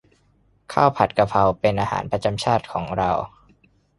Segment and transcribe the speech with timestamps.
[0.73, 3.11] ข้าวผัดกะเพรา เป็นอาหารประจำชาติของเรา